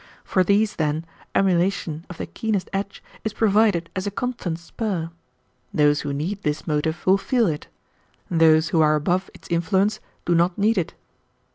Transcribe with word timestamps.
For 0.23 0.43
these, 0.43 0.77
then, 0.77 1.05
emulation 1.35 2.07
of 2.09 2.17
the 2.17 2.25
keenest 2.25 2.71
edge 2.73 3.03
is 3.23 3.33
provided 3.33 3.91
as 3.95 4.07
a 4.07 4.09
constant 4.09 4.57
spur. 4.57 5.11
Those 5.71 6.01
who 6.01 6.11
need 6.11 6.41
this 6.41 6.65
motive 6.65 7.05
will 7.05 7.19
feel 7.19 7.45
it. 7.45 7.67
Those 8.27 8.69
who 8.69 8.81
are 8.81 8.95
above 8.95 9.29
its 9.35 9.47
influence 9.49 9.99
do 10.25 10.33
not 10.33 10.57
need 10.57 10.79
it. 10.79 10.95